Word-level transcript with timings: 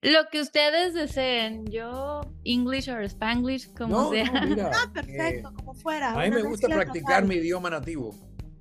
Lo 0.00 0.28
que 0.30 0.40
ustedes 0.40 0.94
deseen, 0.94 1.66
yo 1.66 2.20
English 2.44 2.88
o 2.88 3.00
Spanglish, 3.00 3.74
como 3.74 4.10
sea. 4.10 4.30
ah, 4.72 4.90
perfecto, 4.92 5.52
como 5.52 5.74
fuera. 5.74 6.12
A 6.12 6.22
mí 6.22 6.30
me 6.30 6.42
gusta 6.42 6.68
practicar 6.68 7.24
mi 7.24 7.34
idioma 7.34 7.68
nativo. 7.68 8.14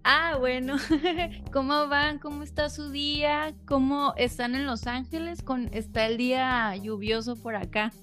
Ah, 0.04 0.38
bueno. 0.40 0.78
¿Cómo 1.54 1.88
van? 1.90 2.18
¿Cómo 2.18 2.42
está 2.42 2.70
su 2.70 2.90
día? 2.90 3.54
¿Cómo 3.68 4.16
están 4.18 4.56
en 4.56 4.66
Los 4.66 4.88
Ángeles? 4.88 5.44
Con, 5.44 5.70
está 5.74 6.08
el 6.08 6.18
día 6.18 6.76
lluvioso 6.76 7.36
por 7.36 7.56
acá. 7.56 7.94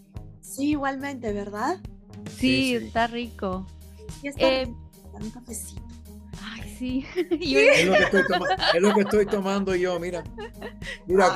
Sí, 0.41 0.71
igualmente, 0.71 1.33
¿verdad? 1.33 1.81
Sí, 2.37 2.77
está 2.77 3.09
rico. 3.09 3.67
Y 4.23 4.29
está 4.29 4.47
eh, 4.47 4.73
un 5.13 5.31
cafecito. 5.31 5.83
Ay, 6.41 6.77
sí. 6.79 7.07
es, 7.31 8.81
lo 8.81 8.95
que 8.95 9.01
estoy 9.01 9.27
tomando 9.27 9.75
yo, 9.75 9.99
mira. 9.99 10.23
Mira, 11.07 11.35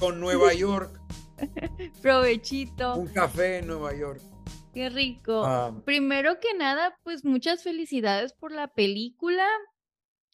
con 0.00 0.18
Nueva 0.18 0.52
York 0.52 0.98
Provechito. 2.02 2.96
Un 2.96 3.08
café 3.08 3.58
en 3.58 3.66
Nueva 3.66 3.94
York. 3.94 4.20
Qué 4.74 4.88
rico. 4.90 5.44
Ah. 5.44 5.74
Primero 5.84 6.40
que 6.40 6.54
nada, 6.54 6.96
pues 7.02 7.24
muchas 7.24 7.62
felicidades 7.62 8.32
por 8.32 8.52
la 8.52 8.68
película. 8.68 9.46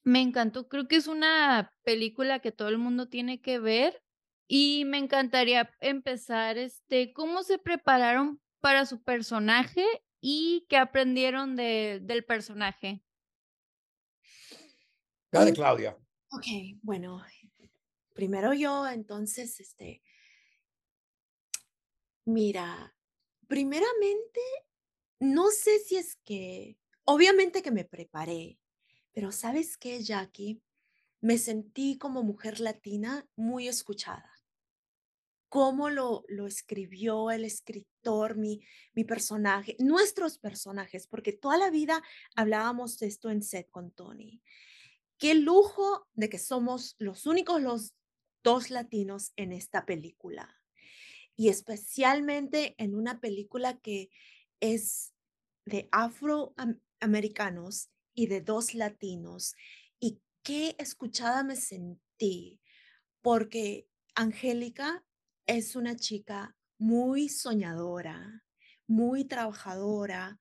Me 0.02 0.20
encantó, 0.20 0.68
creo 0.68 0.86
que 0.86 0.96
es 0.96 1.06
una 1.06 1.72
película 1.82 2.40
que 2.40 2.52
todo 2.52 2.68
el 2.68 2.78
mundo 2.78 3.08
tiene 3.08 3.40
que 3.40 3.58
ver 3.58 4.02
y 4.46 4.84
me 4.84 4.98
encantaría 4.98 5.70
empezar 5.80 6.58
este, 6.58 7.14
¿cómo 7.14 7.42
se 7.42 7.58
prepararon 7.58 8.40
para 8.60 8.84
su 8.84 9.02
personaje 9.02 9.84
y 10.20 10.66
qué 10.68 10.76
aprendieron 10.76 11.56
de, 11.56 12.00
del 12.02 12.24
personaje? 12.24 13.02
Dale, 15.32 15.52
Claudia. 15.52 15.96
Ok, 16.30 16.46
bueno, 16.82 17.22
primero 18.12 18.52
yo, 18.52 18.86
entonces, 18.88 19.58
este, 19.60 20.02
Mira, 22.26 22.96
primeramente, 23.48 24.40
no 25.20 25.50
sé 25.50 25.78
si 25.80 25.96
es 25.96 26.16
que, 26.24 26.78
obviamente 27.04 27.60
que 27.60 27.70
me 27.70 27.84
preparé, 27.84 28.58
pero 29.12 29.30
¿sabes 29.30 29.76
qué, 29.76 30.02
Jackie? 30.02 30.62
Me 31.20 31.36
sentí 31.36 31.98
como 31.98 32.22
mujer 32.22 32.60
latina 32.60 33.28
muy 33.36 33.68
escuchada. 33.68 34.30
Cómo 35.50 35.90
lo, 35.90 36.24
lo 36.28 36.46
escribió 36.46 37.30
el 37.30 37.44
escritor, 37.44 38.36
mi, 38.36 38.62
mi 38.94 39.04
personaje, 39.04 39.76
nuestros 39.78 40.38
personajes, 40.38 41.06
porque 41.06 41.34
toda 41.34 41.58
la 41.58 41.68
vida 41.70 42.02
hablábamos 42.34 42.98
de 42.98 43.06
esto 43.06 43.28
en 43.28 43.42
set 43.42 43.70
con 43.70 43.90
Tony. 43.90 44.42
Qué 45.18 45.34
lujo 45.34 46.08
de 46.14 46.30
que 46.30 46.38
somos 46.38 46.96
los 46.98 47.26
únicos 47.26 47.60
los 47.60 47.92
dos 48.42 48.70
latinos 48.70 49.32
en 49.36 49.52
esta 49.52 49.84
película 49.84 50.63
y 51.36 51.48
especialmente 51.48 52.74
en 52.78 52.94
una 52.94 53.20
película 53.20 53.78
que 53.80 54.10
es 54.60 55.12
de 55.64 55.88
afroamericanos 55.92 57.90
y 58.14 58.26
de 58.26 58.40
dos 58.40 58.74
latinos. 58.74 59.54
Y 59.98 60.20
qué 60.42 60.76
escuchada 60.78 61.42
me 61.42 61.56
sentí, 61.56 62.60
porque 63.22 63.88
Angélica 64.14 65.04
es 65.46 65.76
una 65.76 65.96
chica 65.96 66.56
muy 66.78 67.28
soñadora, 67.28 68.44
muy 68.86 69.24
trabajadora, 69.24 70.38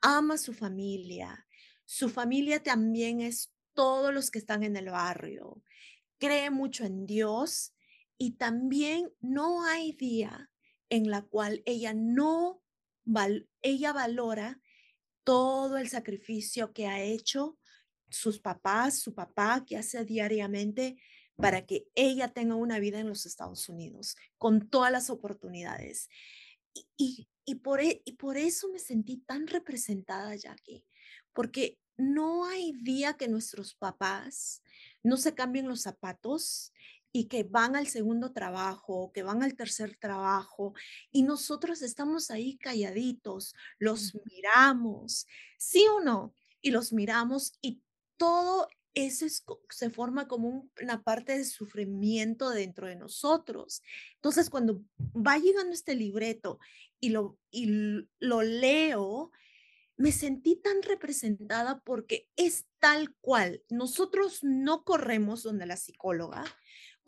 ama 0.00 0.38
su 0.38 0.54
familia. 0.54 1.46
Su 1.84 2.08
familia 2.08 2.62
también 2.62 3.20
es 3.20 3.52
todos 3.74 4.14
los 4.14 4.30
que 4.30 4.38
están 4.38 4.62
en 4.62 4.76
el 4.76 4.90
barrio. 4.90 5.62
Cree 6.18 6.50
mucho 6.50 6.84
en 6.84 7.06
Dios 7.06 7.74
y 8.22 8.32
también 8.32 9.10
no 9.20 9.64
hay 9.64 9.92
día 9.92 10.50
en 10.90 11.10
la 11.10 11.22
cual 11.22 11.62
ella 11.64 11.94
no, 11.94 12.62
ella 13.62 13.94
valora 13.94 14.60
todo 15.24 15.78
el 15.78 15.88
sacrificio 15.88 16.74
que 16.74 16.86
ha 16.86 17.02
hecho 17.02 17.58
sus 18.10 18.38
papás, 18.38 18.98
su 18.98 19.14
papá 19.14 19.64
que 19.66 19.78
hace 19.78 20.04
diariamente 20.04 20.98
para 21.36 21.64
que 21.64 21.86
ella 21.94 22.28
tenga 22.28 22.56
una 22.56 22.78
vida 22.78 23.00
en 23.00 23.08
los 23.08 23.24
Estados 23.24 23.70
Unidos, 23.70 24.16
con 24.36 24.68
todas 24.68 24.92
las 24.92 25.08
oportunidades. 25.08 26.10
Y, 26.98 27.26
y, 27.46 27.54
por, 27.54 27.80
e, 27.80 28.02
y 28.04 28.12
por 28.12 28.36
eso 28.36 28.68
me 28.68 28.80
sentí 28.80 29.16
tan 29.16 29.46
representada, 29.46 30.36
Jackie, 30.36 30.84
porque 31.32 31.78
no 31.96 32.44
hay 32.44 32.72
día 32.82 33.14
que 33.14 33.28
nuestros 33.28 33.74
papás 33.74 34.62
no 35.02 35.16
se 35.16 35.34
cambien 35.34 35.68
los 35.68 35.80
zapatos 35.80 36.74
y 37.12 37.24
que 37.24 37.42
van 37.42 37.76
al 37.76 37.86
segundo 37.86 38.32
trabajo, 38.32 39.10
que 39.12 39.22
van 39.22 39.42
al 39.42 39.56
tercer 39.56 39.96
trabajo, 39.96 40.74
y 41.10 41.22
nosotros 41.22 41.82
estamos 41.82 42.30
ahí 42.30 42.56
calladitos, 42.58 43.54
los 43.78 44.16
miramos, 44.24 45.26
¿sí 45.58 45.84
o 45.88 46.00
no? 46.00 46.34
Y 46.60 46.70
los 46.70 46.92
miramos 46.92 47.52
y 47.60 47.82
todo 48.16 48.68
eso 48.94 49.26
se 49.70 49.90
forma 49.90 50.26
como 50.28 50.68
una 50.80 51.02
parte 51.02 51.36
de 51.38 51.44
sufrimiento 51.44 52.50
dentro 52.50 52.86
de 52.86 52.96
nosotros. 52.96 53.82
Entonces, 54.16 54.50
cuando 54.50 54.82
va 55.14 55.38
llegando 55.38 55.72
este 55.72 55.94
libreto 55.94 56.58
y 56.98 57.10
lo, 57.10 57.38
y 57.50 57.68
lo 58.18 58.42
leo, 58.42 59.30
me 59.96 60.12
sentí 60.12 60.56
tan 60.56 60.82
representada 60.82 61.80
porque 61.84 62.28
es 62.36 62.66
tal 62.78 63.14
cual. 63.20 63.62
Nosotros 63.68 64.42
no 64.42 64.82
corremos 64.84 65.42
donde 65.42 65.66
la 65.66 65.76
psicóloga, 65.76 66.44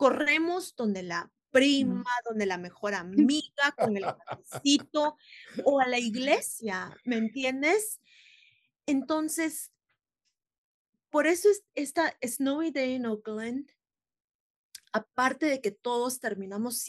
corremos 0.03 0.75
donde 0.75 1.01
la 1.01 1.31
prima, 1.49 2.11
donde 2.25 2.45
la 2.45 2.57
mejor 2.57 2.93
amiga, 3.31 3.71
con 3.77 3.95
el 3.95 4.03
cafecito 4.03 5.15
o 5.63 5.79
a 5.79 5.87
la 5.87 5.97
iglesia, 5.97 6.93
¿me 7.05 7.15
entiendes? 7.15 8.01
Entonces, 8.85 9.71
por 11.09 11.25
eso 11.25 11.49
es 11.49 11.63
esta 11.73 12.17
Snowy 12.21 12.71
Day 12.71 12.95
en 12.95 13.05
Oakland, 13.05 13.71
aparte 14.91 15.45
de 15.45 15.61
que 15.61 15.71
todos 15.71 16.19
terminamos 16.19 16.85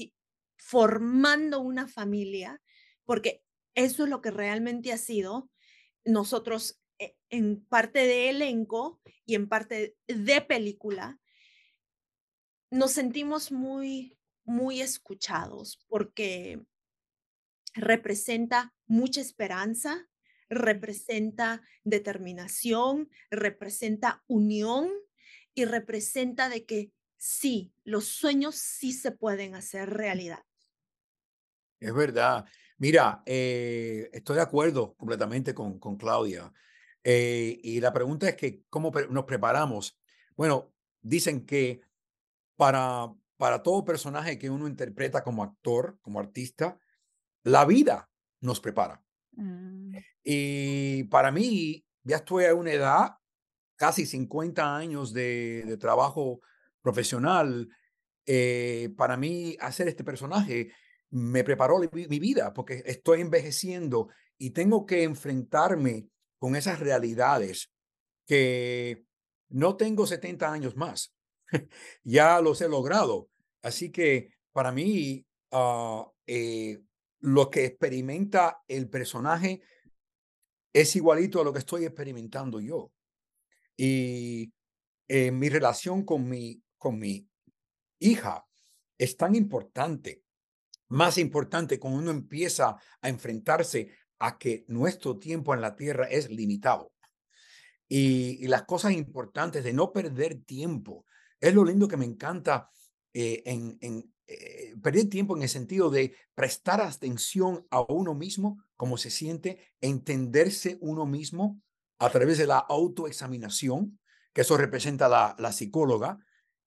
formando 0.57 1.61
una 1.61 1.87
familia, 1.87 2.61
porque 3.05 3.45
eso 3.77 4.03
es 4.03 4.11
lo 4.11 4.21
que 4.21 4.33
realmente 4.33 4.93
ha 4.93 4.99
sido, 4.99 5.49
nosotros 6.05 6.81
eh, 6.99 7.15
en 7.31 7.65
parte 7.65 8.01
de 8.01 8.31
elenco 8.31 9.01
y 9.25 9.37
en 9.37 9.49
parte 9.49 9.97
de 10.09 10.41
película, 10.41 11.21
nos 12.75 12.91
sentimos 12.91 13.53
muy, 13.53 14.19
muy 14.45 14.81
escuchados 14.81 15.85
porque 15.87 16.61
representa 17.73 18.75
mucha 18.87 19.21
esperanza, 19.21 20.09
representa 20.49 21.63
determinación, 21.85 23.09
representa 23.31 24.25
unión 24.27 24.91
y 25.55 25.67
representa 25.67 26.49
de 26.49 26.65
que 26.65 26.93
sí, 27.17 27.73
los 27.85 28.07
sueños 28.07 28.57
sí 28.57 28.93
se 28.93 29.13
pueden 29.13 29.55
hacer 29.55 29.91
realidad. 29.91 30.43
Es 31.79 31.95
verdad. 31.95 32.45
Mira, 32.79 33.23
eh, 33.25 34.11
estoy 34.13 34.35
de 34.37 34.43
acuerdo 34.43 34.97
completamente 34.97 35.55
con, 35.55 35.79
con 35.79 35.97
Claudia. 35.97 36.53
Eh, 37.05 37.57
y 37.63 37.81
la 37.81 37.93
pregunta 37.93 38.29
es 38.29 38.35
que, 38.35 38.65
¿cómo 38.69 38.91
nos 39.11 39.25
preparamos? 39.27 39.97
Bueno, 40.35 40.75
dicen 41.01 41.47
que 41.47 41.81
para, 42.57 43.13
para 43.37 43.63
todo 43.63 43.85
personaje 43.85 44.39
que 44.39 44.51
uno 44.51 44.69
interpreta 44.69 45.23
como 45.23 45.43
actor, 45.43 45.99
como 46.01 46.21
artista, 46.21 46.79
la 47.43 47.65
vida 47.65 48.09
nos 48.41 48.61
prepara. 48.61 49.03
Mm. 49.33 49.97
Y 50.23 51.05
para 51.05 51.31
mí, 51.31 51.85
ya 52.03 52.17
estoy 52.17 52.45
a 52.45 52.55
una 52.55 52.73
edad, 52.73 53.11
casi 53.77 54.07
50 54.07 54.77
años 54.77 55.13
de, 55.13 55.65
de 55.67 55.77
trabajo 55.77 56.41
profesional. 56.81 57.69
Eh, 58.27 58.91
para 58.97 59.17
mí, 59.17 59.57
hacer 59.61 59.89
este 59.89 60.05
personaje 60.05 60.73
me 61.11 61.45
preparó 61.45 61.79
mi 61.79 62.19
vida 62.19 62.53
porque 62.53 62.83
estoy 62.87 63.21
envejeciendo 63.21 64.09
y 64.37 64.51
tengo 64.51 64.85
que 64.85 65.05
enfrentarme 65.05 66.09
con 66.39 66.57
esas 66.57 66.81
realidades 66.81 67.71
que 68.27 69.05
no 69.49 69.77
tengo 69.77 70.07
70 70.07 70.53
años 70.53 70.77
más. 70.77 71.14
ya 72.05 72.41
los 72.41 72.61
he 72.61 72.69
logrado. 72.69 73.29
Así 73.63 73.91
que 73.91 74.31
para 74.53 74.73
mí, 74.73 75.27
ah, 75.53 76.07
eh, 76.27 76.81
lo 77.21 77.51
que 77.51 77.65
experimenta 77.65 78.63
el 78.69 78.89
personaje 78.89 79.63
es 80.73 80.95
igualito 80.97 81.41
a 81.41 81.45
lo 81.45 81.53
que 81.53 81.61
estoy 81.61 81.85
experimentando 81.85 82.61
yo. 82.61 82.93
Y 83.77 84.53
eh, 85.09 85.31
mi 85.31 85.49
relación 85.49 86.05
con 86.05 86.29
mi, 86.29 86.63
con 86.77 86.99
mi 86.99 87.27
hija 87.99 88.47
es 88.99 89.17
tan 89.17 89.35
importante, 89.35 90.23
más 90.89 91.19
importante 91.19 91.79
cuando 91.79 92.01
uno 92.01 92.11
empieza 92.11 92.77
a 93.01 93.09
enfrentarse 93.09 93.91
a 94.19 94.39
que 94.39 94.65
nuestro 94.69 95.19
tiempo 95.19 95.55
en 95.55 95.61
la 95.61 95.75
tierra 95.75 96.07
es 96.07 96.31
limitado. 96.31 96.93
y 97.87 98.49
las 98.49 98.65
cosas 98.65 98.93
importantes 98.93 99.63
de 99.63 99.73
no 99.73 99.93
perder 99.93 100.43
tiempo, 100.43 101.05
es 101.49 101.55
lo 101.55 101.65
lindo 101.65 101.89
que 101.89 101.97
me 101.97 102.05
encanta 102.05 102.71
eh, 103.13 103.43
eh, 104.27 104.75
perder 104.83 105.09
tiempo 105.09 105.37
en 105.37 105.43
el 105.43 105.49
sentido 105.49 105.91
de 105.91 106.17
prestar 106.35 106.81
atención 106.81 107.67
a 107.71 107.81
uno 107.83 108.15
mismo, 108.15 108.65
cómo 108.77 108.97
se 108.97 109.11
siente, 109.11 109.75
entenderse 109.81 110.79
uno 110.81 111.07
mismo 111.07 111.61
a 111.99 112.11
través 112.11 112.39
de 112.39 112.47
la 112.47 112.59
autoexaminación, 112.59 114.01
que 114.33 114.41
eso 114.41 114.57
representa 114.57 115.09
la, 115.09 115.53
psicóloga, 115.53 116.19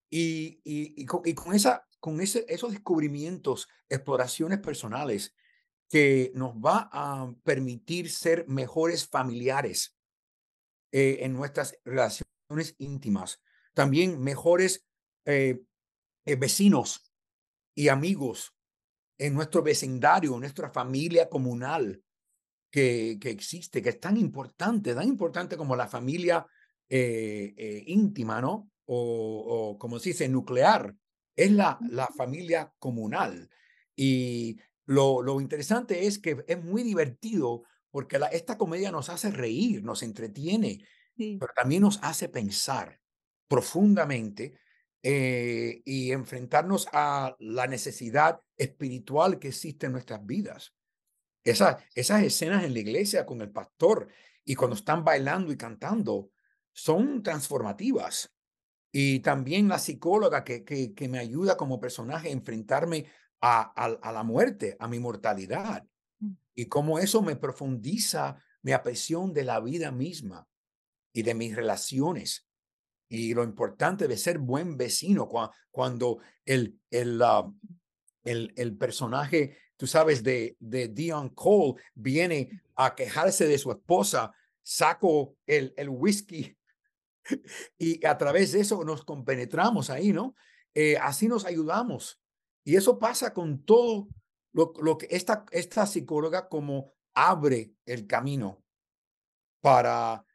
y, 0.10 1.06
con, 1.06 1.54
esa, 1.54 1.86
con 2.00 2.22
esos 2.22 2.72
descubrimientos, 2.72 3.68
exploraciones 3.90 4.60
personales, 4.60 5.36
que 5.90 6.32
nos 6.36 6.56
va 6.56 6.90
a 6.92 7.34
permitir 7.44 8.12
ser 8.12 8.48
mejores 8.48 9.08
familiares 9.08 9.98
eh, 10.92 11.20
en 11.22 11.34
nuestras 11.34 11.78
relaciones 11.84 12.76
íntimas, 12.78 13.42
también 13.78 14.20
mejores 14.20 14.88
eh, 15.26 15.62
eh, 16.26 16.36
vecinos 16.36 17.14
y 17.76 17.90
amigos 17.90 18.56
en 19.20 19.36
nuestro 19.36 19.62
vecindario, 19.62 20.34
en 20.34 20.40
nuestra 20.40 20.72
familia 20.72 21.30
comunal 21.30 22.02
que, 22.72 23.20
que 23.22 23.30
existe, 23.30 23.84
que 23.84 23.90
es 23.90 24.00
tan 24.00 24.18
importante, 24.18 24.96
tan 24.96 25.08
importante 25.08 25.58
como 25.58 25.76
la 25.76 25.88
familia 25.88 26.48
íntima, 26.90 28.42
¿no? 28.42 28.72
O, 28.86 29.74
o, 29.74 29.78
como 29.78 30.00
se 30.00 30.10
dice, 30.10 30.28
nuclear, 30.28 30.96
es 31.36 31.52
la, 31.52 31.78
la 31.88 32.08
familia 32.08 32.74
comunal. 32.80 33.48
Y 33.96 34.58
lo, 34.86 35.22
lo 35.22 35.40
interesante 35.40 36.08
es 36.08 36.18
que 36.18 36.44
es 36.48 36.64
muy 36.64 36.82
divertido 36.82 37.64
porque 37.92 38.18
la, 38.18 38.28
esta 38.28 38.58
comedia 38.58 38.92
nos 38.92 39.10
hace 39.10 39.30
reír, 39.30 39.84
nos 39.84 40.02
entretiene, 40.02 40.84
pero 41.16 41.54
también 41.56 41.84
nos 41.84 42.00
hace 42.02 42.28
pensar 42.28 43.00
profundamente 43.48 44.60
eh, 45.02 45.82
y 45.86 46.12
enfrentarnos 46.12 46.88
a 46.92 47.36
la 47.40 47.68
necesidad 47.68 48.42
espiritual 48.58 49.40
que 49.40 49.50
existe 49.50 49.86
en 49.86 49.94
nuestras 49.94 50.26
vidas. 50.26 50.74
Esas, 51.44 51.84
esas 51.96 52.24
escenas 52.24 52.64
en 52.64 52.74
la 52.74 52.80
iglesia 52.80 53.26
con 53.26 53.42
el 53.42 53.52
pastor 53.52 54.10
y 54.44 54.56
cuando 54.56 54.76
están 54.76 55.04
bailando 55.04 55.52
y 55.52 55.58
cantando 55.58 56.32
son 56.74 57.24
transformativas. 57.24 58.34
Y 58.92 59.20
también 59.20 59.68
la 59.68 59.80
psicóloga 59.80 60.44
que, 60.44 60.64
que, 60.64 60.94
que 60.94 61.08
me 61.08 61.20
ayuda 61.20 61.58
como 61.58 61.80
personaje 61.80 62.30
a 62.30 62.32
enfrentarme 62.32 63.06
a, 63.42 64.12
la 64.12 64.24
muerte, 64.24 64.76
a 64.80 64.88
mi 64.88 65.00
mortalidad. 65.00 65.86
Mm. 66.20 66.34
Y 66.56 66.66
cómo 66.66 67.00
eso 67.00 67.22
me 67.22 67.36
profundiza 67.36 68.42
mi 68.62 68.72
apreciación 68.72 69.34
de 69.34 69.44
la 69.44 69.60
vida 69.60 69.92
misma 69.92 70.48
y 71.14 71.24
de 71.24 71.34
mis 71.34 71.56
relaciones. 71.56 72.47
Y 73.10 73.34
lo 73.34 73.44
importante 73.44 74.08
de 74.08 74.18
ser 74.18 74.38
buen 74.38 74.78
vecino 74.78 75.30
cuando 75.72 76.20
el, 76.46 76.80
el, 76.92 77.22
ah, 77.22 77.50
el, 78.24 78.54
el 78.56 78.78
personaje, 78.78 79.58
tú 79.78 79.88
sabes, 79.88 80.24
de, 80.24 80.58
de 80.60 80.90
Dion 80.90 81.30
Cole 81.30 81.82
viene 81.96 82.62
a 82.76 82.96
quejarse 82.96 83.48
de 83.48 83.58
su 83.58 83.72
esposa, 83.72 84.34
saco 84.62 85.36
el, 85.46 85.74
el 85.78 85.90
whisky 85.90 86.58
y 87.78 88.06
a 88.06 88.18
través 88.18 88.52
de 88.52 88.60
eso 88.60 88.84
nos 88.84 89.06
compenetramos 89.06 89.90
ahí, 89.90 90.12
¿no? 90.12 90.36
Eh, 90.74 90.98
así 90.98 91.28
nos 91.28 91.46
ayudamos 91.46 92.20
y 92.68 92.76
eso 92.76 93.00
pasa 93.00 93.34
con 93.34 93.64
todo 93.64 94.10
lo, 94.52 94.98
que 94.98 95.08
esta, 95.10 95.46
esta 95.52 95.86
psicóloga 95.86 96.50
como 96.50 96.94
abre 97.14 97.72
el 97.86 98.06
camino 98.08 98.62
para 99.62 100.26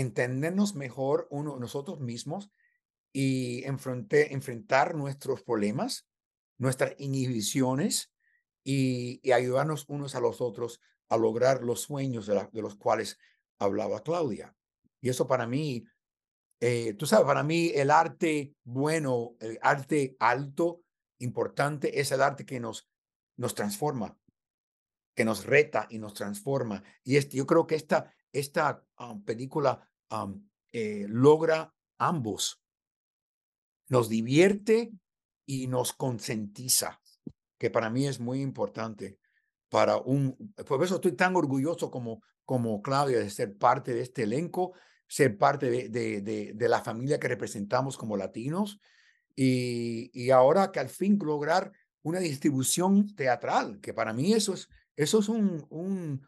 entendernos 0.00 0.74
mejor 0.74 1.26
uno, 1.30 1.58
nosotros 1.58 2.00
mismos 2.00 2.50
y 3.12 3.64
enfrentar 3.64 4.94
nuestros 4.94 5.42
problemas, 5.42 6.06
nuestras 6.58 6.94
inhibiciones 6.98 8.12
y, 8.64 9.20
ayudarnos 9.32 9.86
unos 9.88 10.14
a 10.14 10.20
los 10.20 10.40
otros 10.40 10.80
a 11.08 11.16
lograr 11.16 11.62
los 11.62 11.80
sueños 11.80 12.26
de, 12.26 12.62
los 12.62 12.76
cuales 12.76 13.18
hablaba 13.58 14.02
Claudia. 14.02 14.54
Y 15.00 15.08
eso 15.08 15.26
para 15.26 15.46
mí, 15.46 15.84
eh, 16.60 16.94
tú 16.94 17.06
sabes, 17.06 17.26
para 17.26 17.42
mí 17.42 17.72
el 17.74 17.90
arte 17.90 18.54
bueno, 18.64 19.36
el 19.40 19.58
arte 19.62 20.16
alto, 20.20 20.82
importante 21.18 21.98
es 21.98 22.12
el 22.12 22.22
arte 22.22 22.44
que 22.44 22.60
nos, 22.60 22.88
nos 23.36 23.54
transforma, 23.54 24.16
que 25.16 25.24
nos 25.24 25.44
reta 25.44 25.86
y 25.88 25.98
nos 25.98 26.14
transforma. 26.14 26.84
Y 27.04 27.16
este, 27.16 27.36
yo 27.38 27.46
creo 27.46 27.66
que 27.66 27.74
esta, 27.74 28.12
esta 28.32 28.84
película 29.24 29.88
eh, 30.72 31.06
logra 31.08 31.74
ambos. 31.98 32.62
Nos 33.88 34.08
divierte 34.08 34.92
y 35.46 35.66
nos 35.66 35.92
concientiza, 35.92 37.00
que 37.58 37.70
para 37.70 37.90
mí 37.90 38.06
es 38.06 38.20
muy 38.20 38.40
importante. 38.40 39.18
Para 39.70 39.96
un, 39.96 40.54
por 40.66 40.82
eso 40.82 40.96
estoy 40.96 41.12
tan 41.12 41.36
orgulloso 41.36 41.90
como, 41.90 42.22
como 42.44 42.82
Claudia 42.82 43.18
de 43.18 43.30
ser 43.30 43.56
parte 43.56 43.94
de 43.94 44.02
este 44.02 44.24
elenco, 44.24 44.74
ser 45.06 45.38
parte 45.38 45.70
de, 45.70 45.88
de, 45.88 46.20
de, 46.20 46.52
de 46.54 46.68
la 46.68 46.82
familia 46.82 47.18
que 47.18 47.28
representamos 47.28 47.96
como 47.96 48.16
latinos 48.16 48.80
y, 49.34 50.10
y 50.12 50.30
ahora 50.30 50.72
que 50.72 50.80
al 50.80 50.88
fin 50.88 51.18
lograr 51.22 51.72
una 52.02 52.18
distribución 52.18 53.14
teatral, 53.14 53.80
que 53.80 53.94
para 53.94 54.12
mí 54.12 54.32
eso 54.32 54.54
es, 54.54 54.68
eso 54.96 55.20
es 55.20 55.28
un, 55.28 55.66
un, 55.70 56.26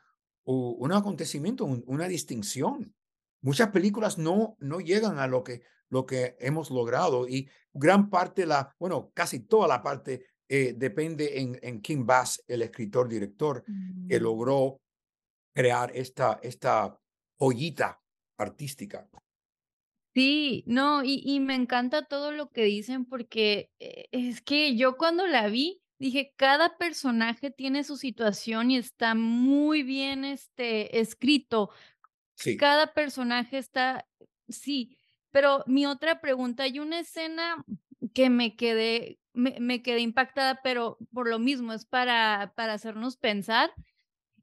un 0.51 0.93
acontecimiento, 0.93 1.65
una 1.65 2.09
distinción. 2.09 2.95
Muchas 3.43 3.71
películas 3.71 4.19
no, 4.19 4.57
no 4.59 4.81
llegan 4.81 5.19
a 5.19 5.27
lo 5.27 5.43
que, 5.45 5.63
lo 5.89 6.07
que 6.07 6.37
hemos 6.41 6.71
logrado 6.71 7.29
y 7.29 7.49
gran 7.73 8.11
parte, 8.11 8.47
la, 8.47 8.75
bueno, 8.79 9.11
casi 9.15 9.41
toda 9.41 9.69
la 9.69 9.83
parte 9.83 10.27
eh, 10.49 10.75
depende 10.77 11.41
en, 11.41 11.59
en 11.63 11.81
Kim 11.81 12.05
Bass, 12.05 12.43
el 12.49 12.63
escritor, 12.63 13.09
director, 13.09 13.65
que 14.09 14.19
mm. 14.19 14.23
logró 14.23 14.81
crear 15.55 15.91
esta, 15.95 16.41
esta 16.43 16.99
joyita 17.39 18.01
artística. 18.37 19.09
Sí, 20.13 20.65
no, 20.67 21.05
y, 21.05 21.23
y 21.25 21.39
me 21.39 21.55
encanta 21.55 22.07
todo 22.07 22.33
lo 22.33 22.51
que 22.51 22.65
dicen 22.65 23.05
porque 23.05 23.71
eh, 23.79 24.09
es 24.11 24.43
que 24.43 24.77
yo 24.77 24.97
cuando 24.97 25.27
la 25.27 25.49
vi 25.49 25.81
dije, 26.01 26.33
cada 26.37 26.79
personaje 26.79 27.51
tiene 27.51 27.85
su 27.85 27.97
situación 27.97 28.71
y 28.71 28.79
está 28.79 29.15
muy 29.15 29.83
bien 29.83 30.25
este, 30.25 30.99
escrito. 30.99 31.71
Sí. 32.35 32.57
Cada 32.57 32.95
personaje 32.95 33.59
está, 33.59 34.09
sí, 34.49 34.99
pero 35.31 35.63
mi 35.67 35.85
otra 35.85 36.21
pregunta, 36.21 36.63
hay 36.63 36.81
una 36.81 36.99
escena 36.99 37.65
que 38.15 38.31
me 38.31 38.57
quedé, 38.57 39.21
me, 39.35 39.61
me 39.61 39.83
quedé 39.83 40.01
impactada, 40.01 40.61
pero 40.63 40.97
por 41.13 41.29
lo 41.29 41.39
mismo 41.39 41.75
es 41.75 41.85
para, 41.85 42.55
para 42.57 42.73
hacernos 42.73 43.19
pensar. 43.19 43.71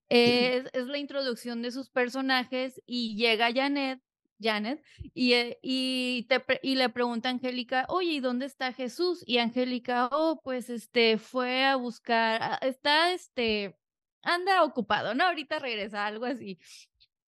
Es, 0.09 0.67
es 0.71 0.85
la 0.85 0.99
introducción 0.99 1.61
de 1.63 1.71
sus 1.71 1.89
personajes 1.89 2.81
y 2.85 3.17
llega 3.17 3.51
Janet 3.53 3.99
Janet, 4.39 4.83
y, 5.13 5.33
eh, 5.33 5.59
y, 5.61 6.27
te, 6.29 6.43
y 6.61 6.75
le 6.75 6.89
pregunta 6.89 7.29
a 7.29 7.31
Angélica, 7.31 7.85
oye, 7.89 8.11
¿y 8.11 8.19
dónde 8.19 8.45
está 8.45 8.73
Jesús? 8.73 9.23
Y 9.25 9.39
Angélica, 9.39 10.09
oh, 10.11 10.39
pues 10.43 10.69
este, 10.69 11.17
fue 11.17 11.65
a 11.65 11.75
buscar, 11.75 12.41
ah, 12.43 12.59
está, 12.61 13.11
este, 13.11 13.77
anda 14.21 14.63
ocupado, 14.63 15.13
¿no? 15.15 15.25
Ahorita 15.25 15.59
regresa, 15.59 16.05
algo 16.05 16.25
así. 16.25 16.59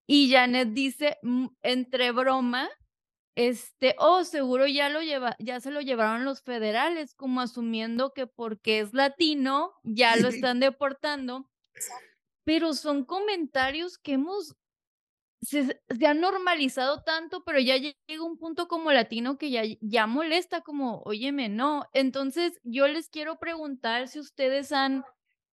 Y 0.06 0.32
Janet 0.32 0.70
dice, 0.70 1.18
mm, 1.22 1.48
entre 1.62 2.12
broma, 2.12 2.70
este, 3.36 3.96
oh, 4.00 4.24
seguro 4.25 4.68
ya 4.68 4.89
lo 4.89 5.01
lleva, 5.01 5.36
ya 5.39 5.60
se 5.62 5.72
lo 5.72 5.82
llevaron 5.82 6.25
los 6.25 6.42
federales, 6.42 7.13
como 7.13 7.42
asumiendo 7.42 8.12
que 8.13 8.28
porque 8.28 8.80
es 8.80 8.94
latino, 8.94 9.74
ya 9.84 10.16
lo 10.18 10.28
están 10.46 10.60
deportando. 10.60 11.50
Pero 12.44 12.74
son 12.74 13.06
comentarios 13.06 13.98
que 13.98 14.13
hemos 14.13 14.56
se, 15.41 15.81
se, 15.89 16.08
ha 16.08 16.13
normalizado 16.13 17.01
tanto, 17.03 17.43
pero 17.43 17.60
ya 17.60 17.77
llega 17.77 18.24
un 18.24 18.38
punto 18.38 18.67
como 18.67 18.91
latino 18.91 19.38
que 19.38 19.51
ya, 19.51 19.63
ya 19.81 20.08
molesta, 20.08 20.62
como, 20.62 21.01
óyeme, 21.05 21.50
no. 21.50 21.86
Entonces, 21.93 22.60
yo 22.63 22.88
les 22.88 23.10
quiero 23.10 23.39
preguntar 23.39 24.08
si 24.08 24.19
ustedes 24.19 24.72
han 24.72 25.03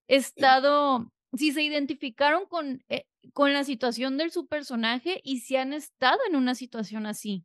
estado, 0.08 1.12
si 1.36 1.52
se 1.52 1.62
identificaron 1.62 2.46
con, 2.46 2.84
eh, 2.88 3.06
con 3.32 3.52
la 3.52 3.64
situación 3.64 4.16
de 4.16 4.30
su 4.30 4.46
personaje 4.46 5.20
y 5.22 5.40
si 5.40 5.56
han 5.56 5.72
estado 5.72 6.18
en 6.28 6.36
una 6.36 6.54
situación 6.54 7.06
así. 7.06 7.44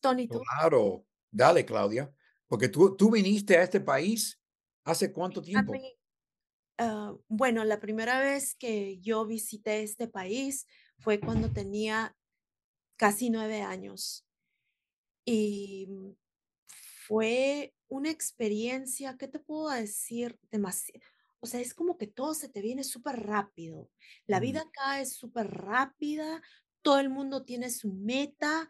Tony, 0.00 0.28
¿tú? 0.28 0.40
Claro, 0.40 1.06
dale, 1.30 1.64
Claudia, 1.64 2.12
porque 2.46 2.68
tú, 2.68 2.96
tú 2.96 3.10
viniste 3.10 3.56
a 3.56 3.62
este 3.62 3.80
país 3.80 4.40
hace 4.84 5.12
cuánto 5.12 5.42
tiempo? 5.42 5.72
Ah, 6.78 7.14
bueno, 7.28 7.64
la 7.64 7.78
primera 7.80 8.18
vez 8.20 8.56
que 8.56 8.98
yo 9.00 9.24
visité 9.26 9.82
este 9.82 10.08
país 10.08 10.66
fue 10.98 11.20
cuando 11.20 11.52
tenía 11.52 12.16
casi 12.96 13.30
nueve 13.30 13.62
años. 13.62 14.26
Y 15.24 15.86
mm, 15.88 16.12
fue 17.06 17.74
una 17.88 18.10
experiencia, 18.10 19.16
¿qué 19.18 19.28
te 19.28 19.38
puedo 19.38 19.70
decir? 19.70 20.38
Demasiado. 20.50 21.00
O 21.40 21.46
sea, 21.46 21.60
es 21.60 21.74
como 21.74 21.98
que 21.98 22.06
todo 22.06 22.34
se 22.34 22.48
te 22.48 22.62
viene 22.62 22.84
súper 22.84 23.20
rápido. 23.20 23.90
La 24.26 24.40
vida 24.40 24.62
acá 24.62 25.00
es 25.00 25.14
súper 25.14 25.48
rápida, 25.50 26.42
todo 26.82 26.98
el 27.00 27.10
mundo 27.10 27.44
tiene 27.44 27.70
su 27.70 27.92
meta, 27.92 28.68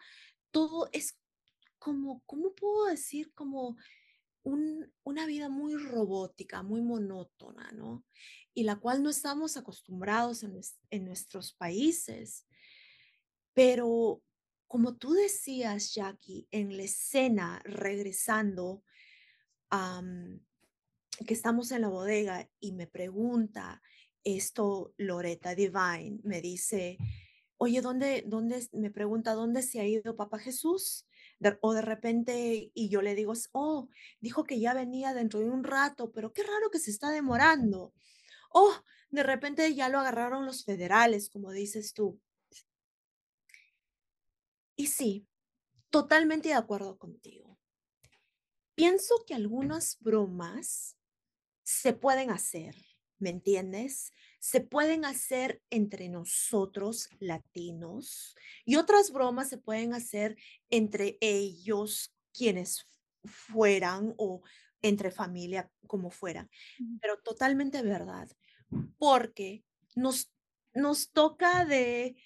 todo 0.51 0.89
es 0.93 1.17
como, 1.79 2.23
¿cómo 2.27 2.55
puedo 2.55 2.87
decir? 2.87 3.33
Como 3.35 3.77
una 4.45 5.27
vida 5.27 5.49
muy 5.49 5.77
robótica, 5.77 6.63
muy 6.63 6.83
monótona, 6.83 7.73
¿no? 7.73 8.05
Y 8.53 8.65
la 8.65 8.77
cual 8.77 9.03
no 9.03 9.11
estamos 9.11 9.57
acostumbrados 9.57 10.45
en, 10.91 11.05
nuestros 11.05 11.55
países. 11.55 12.47
Pero 13.53 14.23
como 14.67 14.97
tú 14.97 15.13
decías, 15.13 15.95
Jackie, 15.95 16.47
en 16.51 16.77
la 16.77 16.83
escena, 16.85 17.61
regresando, 17.65 18.85
que 21.27 21.35
estamos 21.35 21.73
en 21.73 21.83
la 21.83 21.89
bodega 21.89 22.49
y 22.61 22.73
me 22.73 22.87
pregunta 22.87 23.83
esto 24.23 24.95
Loreta 24.97 25.55
Divine, 25.55 26.21
me 26.23 26.41
dice, 26.41 26.97
oye, 27.57 27.81
¿dónde, 27.81 28.25
dónde, 28.27 28.67
me 28.73 28.91
pregunta, 28.91 29.35
¿dónde 29.35 29.63
se 29.63 29.81
ha 29.81 29.87
ido 29.87 30.17
Papá 30.17 30.39
Jesús? 30.39 31.07
O 31.61 31.73
de 31.75 31.83
repente, 31.83 32.71
y 32.75 32.89
yo 32.89 33.03
le 33.03 33.15
digo, 33.15 33.33
oh, 33.53 33.89
dijo 34.21 34.45
que 34.45 34.61
ya 34.61 34.75
venía 34.75 35.15
dentro 35.15 35.41
de 35.41 35.51
un 35.51 35.65
rato, 35.65 36.13
pero 36.13 36.33
qué 36.33 36.43
raro 36.43 36.71
que 36.71 36.79
se 36.79 36.91
está 36.91 37.11
demorando. 37.11 37.93
Oh, 38.51 38.73
de 39.11 39.23
repente 39.23 39.75
ya 39.75 39.89
lo 39.89 39.99
agarraron 40.01 40.47
los 40.47 40.65
federales, 40.65 41.31
como 41.31 41.53
dices 41.53 41.93
tú. 41.95 42.21
Y 44.77 44.87
sí, 44.89 45.27
totalmente 45.91 46.49
de 46.49 46.55
acuerdo 46.55 46.99
contigo. 46.99 47.59
Pienso 48.75 49.25
que 49.27 49.35
algunas 49.35 49.99
bromas 50.01 50.97
se 51.63 51.93
pueden 51.93 52.31
hacer, 52.31 52.75
¿me 53.19 53.31
entiendes? 53.31 54.13
Se 54.45 54.61
pueden 54.61 55.05
hacer 55.05 55.63
entre 55.71 56.09
nosotros 56.09 57.09
latinos 57.19 58.37
y 58.67 58.77
otras 58.77 59.11
bromas 59.11 59.49
se 59.49 59.57
pueden 59.57 59.95
hacer 59.95 60.37
entre 60.69 61.17
ellos 61.21 62.15
quienes 62.37 62.87
fueran 63.25 64.15
o 64.19 64.43
entre 64.83 65.11
familia 65.11 65.71
como 65.87 66.11
fueran. 66.11 66.51
Pero 67.01 67.19
totalmente 67.23 67.81
verdad, 67.81 68.29
porque 68.99 69.65
nos, 69.95 70.31
nos 70.75 71.11
toca 71.11 71.65
de 71.65 72.17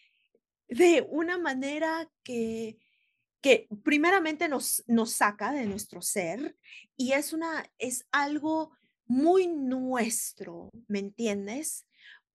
de 0.69 1.07
una 1.09 1.39
manera 1.39 2.11
que, 2.23 2.79
que 3.41 3.69
primeramente 3.83 4.49
nos, 4.49 4.85
nos 4.87 5.13
saca 5.13 5.53
de 5.53 5.67
nuestro 5.67 6.03
ser 6.03 6.57
y 6.97 7.13
es, 7.13 7.33
una, 7.33 7.71
es 7.79 8.07
algo 8.13 8.73
muy 9.07 9.49
nuestro, 9.49 10.71
¿me 10.87 10.99
entiendes? 10.99 11.87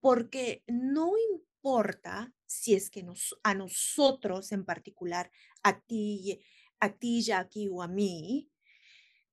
Porque 0.04 0.66
no 0.68 1.14
importa 1.32 2.34
si 2.46 2.76
es 2.76 2.90
que 2.90 3.06
a 3.44 3.54
nosotros 3.56 4.52
en 4.52 4.66
particular, 4.66 5.32
a 5.64 5.80
ti, 5.80 6.42
a 6.82 6.92
ti, 6.92 7.22
Jackie, 7.22 7.70
o 7.72 7.82
a 7.82 7.88
mí, 7.88 8.52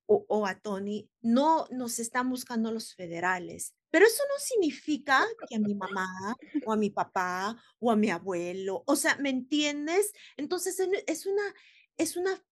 o, 0.06 0.24
o, 0.28 0.46
a 0.46 0.60
Tony, 0.60 1.10
no 1.22 1.66
nos 1.72 1.98
están 1.98 2.30
buscando 2.30 2.70
los 2.70 2.94
federales. 2.94 3.74
Pero 3.90 4.06
eso 4.06 4.22
no 4.28 4.38
significa 4.38 5.26
que 5.48 5.56
a 5.56 5.58
mi 5.58 5.74
mamá 5.74 6.36
o 6.64 6.72
a 6.72 6.76
mi 6.76 6.90
papá 6.90 7.60
o 7.80 7.90
a 7.90 7.96
mi 7.96 8.10
abuelo, 8.10 8.84
o 8.86 8.94
sea, 8.94 9.16
¿me 9.16 9.30
entiendes? 9.30 10.12
Entonces 10.36 10.78
es 11.08 11.26
una, 11.26 11.54
es 11.96 12.16
una 12.16 12.44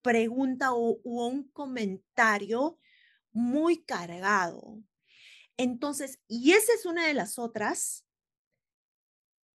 pregunta 0.00 0.72
o, 0.72 0.98
un 1.02 1.50
comentario 1.50 2.78
muy 3.32 3.84
cargado. 3.84 4.78
Entonces, 5.56 6.20
y 6.28 6.52
esa 6.52 6.72
es 6.74 6.84
una 6.84 7.06
de 7.06 7.14
las 7.14 7.38
otras 7.38 8.06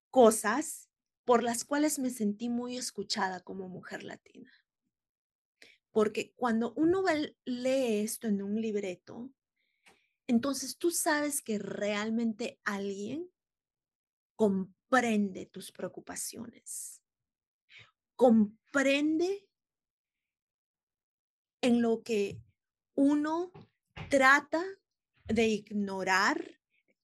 cosas 0.09 0.89
por 1.25 1.43
las 1.43 1.63
cuales 1.63 1.99
me 1.99 2.09
sentí 2.09 2.49
muy 2.49 2.77
escuchada 2.77 3.41
como 3.41 3.69
mujer 3.69 4.03
latina. 4.03 4.51
Porque 5.91 6.33
cuando 6.35 6.73
uno 6.73 7.03
lee 7.45 8.01
esto 8.01 8.27
en 8.27 8.41
un 8.41 8.59
libreto, 8.59 9.31
entonces 10.27 10.77
tú 10.77 10.91
sabes 10.91 11.41
que 11.41 11.59
realmente 11.59 12.59
alguien 12.63 13.29
comprende 14.35 15.45
tus 15.45 15.71
preocupaciones, 15.71 17.03
comprende 18.15 19.47
en 21.61 21.81
lo 21.81 22.01
que 22.01 22.41
uno 22.95 23.51
trata 24.09 24.63
de 25.27 25.47
ignorar 25.47 26.59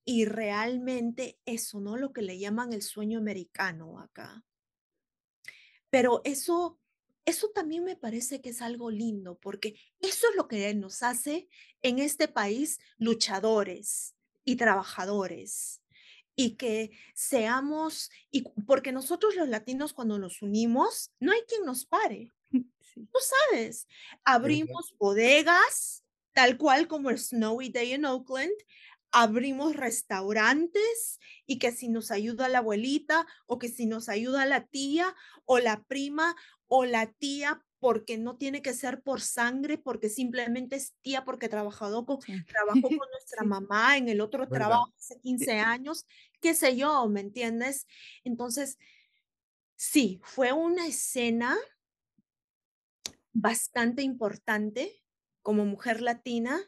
y 0.05 0.25
realmente 0.25 1.39
eso, 1.45 1.79
¿no? 1.79 1.97
Lo 1.97 2.13
que 2.13 2.21
le 2.21 2.39
llaman 2.39 2.73
el 2.73 2.81
sueño 2.81 3.19
americano 3.19 3.99
acá. 3.99 4.43
Pero 5.89 6.21
eso 6.23 6.79
eso 7.27 7.49
también 7.49 7.83
me 7.83 7.97
parece 7.97 8.39
que 8.39 8.51
es 8.51 8.61
algo 8.61 8.89
lindo, 8.89 9.37
porque 9.37 9.75
eso 9.99 10.27
es 10.29 10.35
lo 10.37 10.47
que 10.47 10.73
nos 10.75 11.03
hace 11.03 11.49
en 11.81 11.99
este 11.99 12.29
país 12.29 12.79
luchadores 12.97 14.15
y 14.45 14.55
trabajadores. 14.55 15.81
Y 16.37 16.55
que 16.55 16.91
seamos, 17.13 18.11
y 18.31 18.43
porque 18.65 18.93
nosotros 18.93 19.35
los 19.35 19.49
latinos 19.49 19.91
cuando 19.91 20.17
nos 20.17 20.41
unimos, 20.41 21.11
no 21.19 21.33
hay 21.33 21.41
quien 21.41 21.65
nos 21.65 21.85
pare. 21.85 22.31
Tú 22.95 23.19
sabes, 23.51 23.87
abrimos 24.23 24.95
bodegas, 24.97 26.05
tal 26.37 26.59
cual 26.59 26.87
como 26.87 27.09
el 27.09 27.17
Snowy 27.17 27.69
Day 27.69 27.93
en 27.93 28.05
Oakland, 28.05 28.53
abrimos 29.11 29.75
restaurantes 29.75 31.19
y 31.47 31.57
que 31.57 31.71
si 31.71 31.89
nos 31.89 32.11
ayuda 32.11 32.47
la 32.47 32.59
abuelita 32.59 33.25
o 33.47 33.57
que 33.57 33.69
si 33.69 33.87
nos 33.87 34.07
ayuda 34.07 34.45
la 34.45 34.67
tía 34.67 35.15
o 35.45 35.57
la 35.57 35.83
prima 35.85 36.35
o 36.67 36.85
la 36.85 37.07
tía 37.07 37.65
porque 37.79 38.19
no 38.19 38.37
tiene 38.37 38.61
que 38.61 38.75
ser 38.75 39.01
por 39.01 39.19
sangre, 39.19 39.79
porque 39.79 40.09
simplemente 40.09 40.75
es 40.75 40.93
tía 41.01 41.25
porque 41.25 41.49
trabajado 41.49 42.05
con, 42.05 42.19
trabajó 42.19 42.81
con 42.83 43.07
nuestra 43.11 43.43
mamá 43.43 43.97
en 43.97 44.07
el 44.07 44.21
otro 44.21 44.47
trabajo 44.47 44.93
hace 44.95 45.19
15 45.19 45.53
años, 45.53 46.05
qué 46.39 46.53
sé 46.53 46.77
yo, 46.77 47.09
¿me 47.09 47.21
entiendes? 47.21 47.87
Entonces, 48.23 48.77
sí, 49.75 50.21
fue 50.21 50.53
una 50.53 50.85
escena 50.85 51.57
bastante 53.33 54.03
importante 54.03 55.01
como 55.47 55.63
mujer 55.63 56.01
latina 56.01 56.59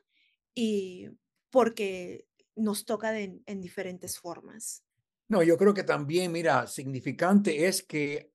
y 0.56 1.10
porque 1.50 2.30
nos 2.56 2.86
toca 2.86 3.20
en 3.20 3.60
diferentes 3.60 4.18
formas. 4.18 4.86
No, 5.28 5.44
yo 5.44 5.58
creo 5.58 5.74
que 5.74 5.84
también, 5.84 6.32
mira, 6.32 6.66
significante 6.66 7.68
es 7.68 7.84
que 7.84 8.32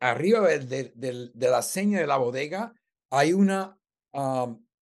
arriba 0.00 0.40
de, 0.48 1.30
la 1.36 1.62
seña 1.62 2.00
de 2.00 2.08
la 2.08 2.16
bodega 2.16 2.74
hay 3.08 3.34
una 3.34 3.78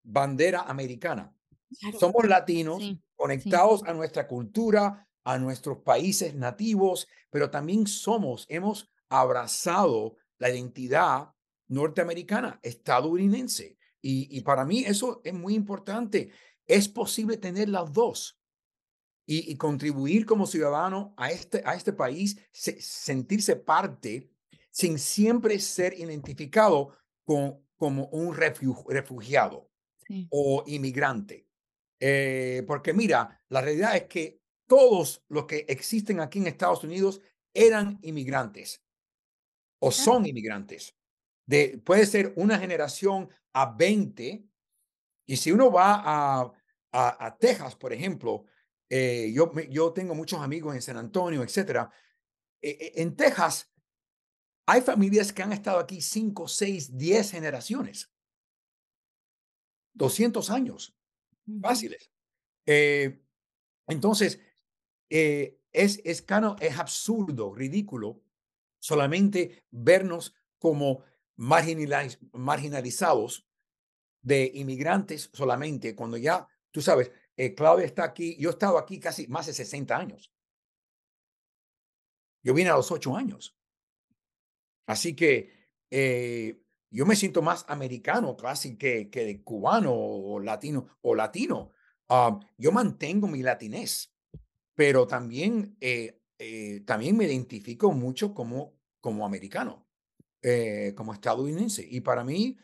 bandera 0.03 0.63
americana. 0.63 1.37
Somos 1.99 2.27
latinos 2.27 2.83
conectados 3.17 3.83
a 3.85 3.93
nuestra 3.93 4.27
cultura, 4.27 5.07
a 5.25 5.37
nuestros 5.37 5.83
países 5.83 6.35
nativos, 6.35 7.07
pero 7.29 7.51
también 7.51 7.87
somos, 7.87 8.47
hemos 8.49 8.91
abrazado 9.11 10.17
la 10.39 10.49
identidad 10.49 11.35
norteamericana, 11.69 12.59
estadounidense. 12.63 13.77
Y, 14.03 14.29
y 14.37 14.41
para 14.43 14.65
mí 14.65 14.85
eso 14.85 15.21
es 15.25 15.35
muy 15.35 15.55
importante. 15.55 16.31
Es 16.67 16.89
posible 16.89 17.37
tener 17.37 17.69
las 17.69 17.93
dos. 17.93 18.41
Y, 19.33 19.55
contribuir 19.59 20.27
como 20.27 20.45
ciudadano 20.45 21.15
a 21.17 21.31
este, 21.31 21.63
a 21.65 21.77
este 21.77 21.93
país, 21.93 22.37
sentirse 22.53 23.55
parte 23.55 24.29
sin 24.73 24.99
siempre 24.99 25.61
ser 25.61 25.95
identificado 25.97 26.97
con, 27.25 27.65
como 27.77 28.07
un 28.07 28.35
refugiado 28.35 29.71
o 30.31 30.65
inmigrante. 30.67 31.47
Eh, 32.01 32.65
porque 32.67 32.93
mira, 32.93 33.41
la 33.49 33.61
realidad 33.61 33.95
es 33.95 34.05
que 34.05 34.41
todos 34.67 35.23
los 35.29 35.47
que 35.47 35.65
existen 35.69 36.21
aquí 36.21 36.39
en 36.39 36.47
Estados 36.47 36.83
Unidos 36.83 37.21
eran 37.55 37.99
inmigrantes 38.03 38.83
o 39.81 39.91
son 39.91 40.27
inmigrantes. 40.27 40.95
De, 41.47 41.81
puede 41.85 42.07
ser 42.07 42.33
una 42.37 42.59
generación 42.59 43.29
a 43.53 43.67
20. 43.67 44.45
Y 45.27 45.37
si 45.37 45.53
uno 45.53 45.71
va 45.71 46.03
a, 46.05 46.53
a, 46.93 47.37
Texas, 47.39 47.77
por 47.77 47.93
ejemplo, 47.93 48.45
eh, 48.89 49.31
yo, 49.33 49.53
yo 49.69 49.93
tengo 49.93 50.15
muchos 50.15 50.41
amigos 50.41 50.75
en 50.75 50.83
San 50.83 50.97
Antonio, 50.97 51.43
etcétera. 51.43 51.91
Eh, 52.61 52.93
en 52.97 53.15
Texas, 53.17 53.73
hay 54.67 54.81
familias 54.83 55.33
que 55.33 55.43
han 55.43 55.53
estado 55.53 55.79
aquí 55.79 56.01
5, 56.01 56.47
6, 56.47 56.97
10 56.97 57.31
generaciones. 57.31 58.13
200 59.95 60.51
años. 60.51 60.97
Fáciles. 61.61 62.11
Eh, 62.67 63.23
entonces, 63.89 64.41
eh, 65.09 65.61
es, 65.73 66.01
es, 66.05 66.25
es 66.61 66.79
absurdo, 66.79 67.53
ridículo, 67.55 68.23
solamente 68.79 69.65
vernos 69.71 70.35
como 70.59 71.03
marginalizados 71.41 73.47
de 74.23 74.51
inmigrantes 74.55 75.31
solamente, 75.33 75.95
cuando 75.95 76.17
ya, 76.17 76.49
tú 76.71 76.81
sabes, 76.83 77.11
eh, 77.37 77.55
Claudia 77.55 77.87
está 77.87 78.05
aquí, 78.05 78.37
yo 78.39 78.51
he 78.51 78.53
estado 78.53 78.79
aquí 78.79 79.01
casi 79.01 79.27
más 79.29 79.47
de 79.47 79.55
60 79.55 79.97
años. 79.97 80.33
Yo 82.43 82.55
vine 82.55 82.71
a 82.71 82.77
los 82.77 82.91
8 82.91 83.17
años. 83.17 83.57
Así 84.87 85.15
que 85.15 85.53
eh, 85.91 86.63
yo 86.91 87.07
me 87.07 87.17
siento 87.17 87.43
más 87.43 87.65
americano 87.69 88.37
casi 88.37 88.77
que, 88.77 89.11
que 89.11 89.43
cubano 89.43 89.93
o 89.95 90.41
latino 90.41 90.99
o 91.03 91.15
latino. 91.15 91.71
Ah, 92.09 92.41
yo 92.59 92.73
mantengo 92.73 93.29
mi 93.29 93.43
latinez, 93.43 94.13
pero 94.75 95.07
también, 95.07 95.77
eh, 95.81 96.21
eh, 96.39 96.81
también 96.81 97.17
me 97.17 97.27
identifico 97.27 97.93
mucho 97.93 98.35
como, 98.35 98.75
como 99.01 99.25
americano, 99.25 99.87
eh, 100.43 100.93
como 100.97 101.13
estadounidense. 101.13 101.87
Y 101.89 102.01
para 102.01 102.25
mí, 102.25 102.57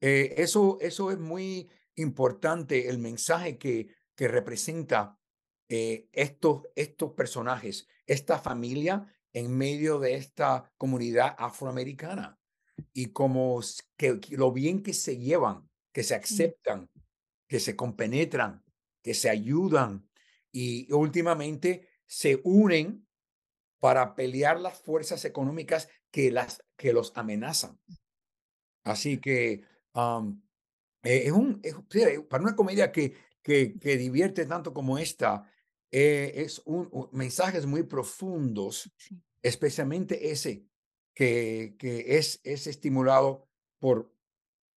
eso, 0.00 0.78
eso 0.80 1.10
es 1.10 1.18
muy 1.18 1.68
importante, 1.96 2.88
el 2.88 2.98
mensaje 2.98 3.58
que, 3.58 3.88
que 4.14 4.28
representa 4.28 5.18
estos, 5.68 6.62
estos 6.76 7.12
personajes, 7.12 7.88
esta 8.06 8.38
familia 8.38 9.12
en 9.32 9.56
medio 9.56 9.98
de 9.98 10.14
esta 10.14 10.72
comunidad 10.78 11.34
afroamericana 11.38 12.38
y 12.92 13.12
como 13.12 13.60
que, 13.96 14.20
lo 14.30 14.52
bien 14.52 14.82
que 14.82 14.94
se 14.94 15.18
llevan, 15.18 15.68
que 15.92 16.02
se 16.02 16.14
aceptan, 16.14 16.90
que 17.48 17.60
se 17.60 17.76
compenetran, 17.76 18.64
que 19.02 19.14
se 19.14 19.30
ayudan 19.30 20.08
y 20.52 20.90
últimamente 20.92 21.88
se 22.06 22.40
unen 22.44 23.06
para 23.78 24.14
pelear 24.14 24.58
las 24.58 24.78
fuerzas 24.78 25.24
económicas 25.24 25.88
que, 26.16 26.30
las, 26.30 26.64
que 26.78 26.94
los 26.94 27.12
amenazan. 27.14 27.78
Así 28.84 29.18
que 29.18 29.52
eh, 29.52 29.62
es 31.02 31.30
un, 31.30 31.60
para 32.30 32.42
una 32.42 32.56
comedia 32.56 32.90
que, 32.90 33.12
que, 33.42 33.78
que, 33.78 33.98
divierte 33.98 34.46
tanto 34.46 34.72
como 34.72 34.96
esta, 34.96 35.46
eh, 35.90 36.32
es 36.36 36.62
un, 36.64 37.10
mensajes 37.12 37.66
muy 37.66 37.82
profundos, 37.82 38.90
especialmente 39.42 40.30
ese 40.30 40.64
que, 41.14 41.76
que 41.78 42.16
es, 42.16 42.40
es 42.44 42.66
estimulado 42.66 43.46
por 43.78 44.10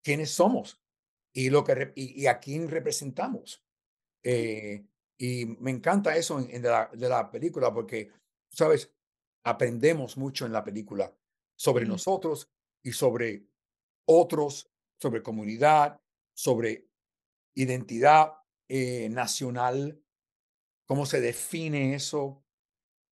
quiénes 0.04 0.32
somos 0.32 0.84
y, 1.32 1.52
lo 1.52 1.64
que, 1.64 1.94
y, 1.96 2.26
a 2.26 2.42
quién 2.42 2.68
representamos. 2.68 3.64
Eh, 4.24 4.86
y 5.18 5.46
me 5.46 5.72
encanta 5.72 6.18
eso 6.18 6.38
en, 6.38 6.62
de, 6.62 6.70
la, 6.70 6.90
de, 6.94 7.08
la, 7.08 7.32
película 7.32 7.74
porque, 7.74 8.12
sabes, 8.50 8.92
aprendemos 9.46 10.18
mucho 10.18 10.46
en 10.46 10.52
la 10.52 10.66
película 10.66 11.16
sobre 11.60 11.86
nosotros 11.86 12.50
y 12.82 12.94
sobre 12.94 13.46
otros, 14.06 14.72
sobre 14.98 15.22
comunidad, 15.22 16.00
sobre 16.34 16.88
identidad 17.54 18.32
eh, 18.70 19.10
nacional, 19.10 20.02
cómo 20.86 21.06
se 21.06 21.20
define 21.20 21.96
eso. 21.96 22.46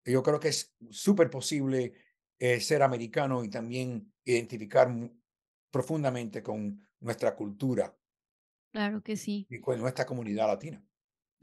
Yo 0.04 0.22
creo 0.22 0.38
que 0.38 0.48
es 0.48 0.72
súper 0.90 1.28
posible 1.28 1.94
eh, 2.38 2.60
ser 2.60 2.84
americano 2.84 3.42
y 3.42 3.50
también 3.50 4.14
identificar 4.24 4.94
profundamente 5.72 6.40
con 6.40 6.86
nuestra 7.00 7.34
cultura. 7.34 7.98
Claro 8.70 9.02
que 9.02 9.16
sí. 9.16 9.48
Y 9.50 9.60
con 9.60 9.80
nuestra 9.80 10.06
comunidad 10.06 10.46
latina. 10.46 10.86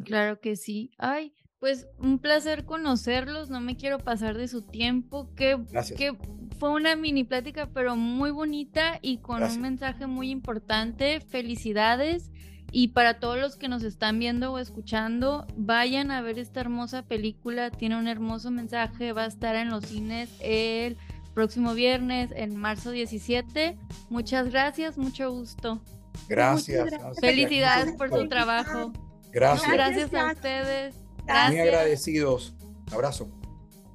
Claro 0.05 0.39
que 0.39 0.55
sí. 0.55 0.91
Ay, 0.97 1.35
pues 1.63 1.87
un 1.97 2.19
placer 2.19 2.65
conocerlos, 2.65 3.49
no 3.49 3.61
me 3.61 3.77
quiero 3.77 3.97
pasar 3.97 4.35
de 4.35 4.49
su 4.49 4.63
tiempo, 4.63 5.29
que, 5.33 5.57
que 5.95 6.13
fue 6.59 6.71
una 6.71 6.97
mini 6.97 7.23
plática 7.23 7.69
pero 7.73 7.95
muy 7.95 8.31
bonita 8.31 8.99
y 9.01 9.19
con 9.19 9.41
un 9.41 9.61
mensaje 9.61 10.05
muy 10.05 10.29
importante. 10.29 11.21
Felicidades 11.21 12.31
y 12.73 12.89
para 12.89 13.21
todos 13.21 13.39
los 13.39 13.55
que 13.55 13.69
nos 13.69 13.83
están 13.83 14.19
viendo 14.19 14.51
o 14.51 14.59
escuchando, 14.59 15.47
vayan 15.55 16.11
a 16.11 16.21
ver 16.21 16.37
esta 16.37 16.59
hermosa 16.59 17.03
película, 17.03 17.71
tiene 17.71 17.97
un 17.97 18.09
hermoso 18.09 18.51
mensaje, 18.51 19.13
va 19.13 19.23
a 19.23 19.27
estar 19.27 19.55
en 19.55 19.69
los 19.69 19.85
cines 19.85 20.29
el 20.41 20.97
próximo 21.33 21.73
viernes, 21.73 22.31
en 22.35 22.57
marzo 22.57 22.91
17. 22.91 23.77
Muchas 24.09 24.51
gracias, 24.51 24.97
mucho 24.97 25.31
gusto. 25.31 25.81
Gracias. 26.27 26.89
Felicidades 27.21 27.93
por 27.93 28.09
su 28.09 28.27
trabajo. 28.27 28.91
Gracias. 29.31 29.71
Gracias 29.71 30.13
a 30.13 30.33
ustedes. 30.33 31.02
Muy 31.27 31.59
agradecidos. 31.59 32.53
Abrazo. 32.91 33.29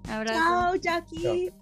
Abrazo. 0.09 0.39
Chao, 0.39 0.77
Jackie. 0.77 1.53